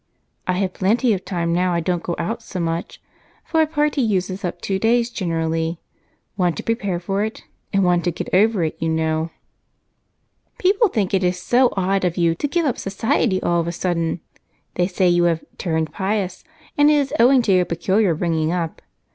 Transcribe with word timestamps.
"I 0.47 0.53
have 0.53 0.73
plenty 0.73 1.13
of 1.13 1.23
time 1.25 1.53
now 1.53 1.73
I 1.75 1.79
don't 1.79 2.01
go 2.01 2.15
out 2.17 2.41
so 2.41 2.59
much, 2.59 2.99
for 3.45 3.61
a 3.61 3.67
party 3.67 4.01
uses 4.01 4.43
up 4.43 4.59
two 4.59 4.79
days 4.79 5.11
generally 5.11 5.79
one 6.35 6.53
to 6.53 6.63
prepare 6.63 6.99
for 6.99 7.23
it 7.23 7.43
and 7.71 7.83
one 7.83 8.01
to 8.01 8.11
get 8.11 8.27
over 8.33 8.63
it, 8.63 8.75
you 8.79 8.89
know." 8.89 9.29
"People 10.57 10.87
think 10.87 11.13
it 11.13 11.23
is 11.23 11.39
so 11.39 11.71
odd 11.77 12.03
of 12.03 12.17
you 12.17 12.33
to 12.33 12.47
give 12.47 12.65
up 12.65 12.79
society 12.79 13.39
all 13.43 13.61
of 13.61 13.67
a 13.67 13.71
sudden. 13.71 14.21
They 14.73 14.87
say 14.87 15.07
you 15.07 15.25
have 15.25 15.45
'turned 15.59 15.93
pious' 15.93 16.43
and 16.79 16.89
it 16.89 16.95
is 16.95 17.13
owing 17.19 17.43
to 17.43 17.53
your 17.53 17.65
peculiar 17.65 18.15
bringing 18.15 18.51
up. 18.51 18.81